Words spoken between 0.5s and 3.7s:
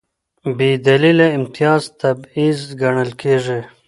بېدلیله امتیاز تبعیض ګڼل کېږي.